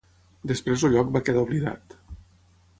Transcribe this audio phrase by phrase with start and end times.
[0.51, 1.99] Després el lloc va quedar oblidat.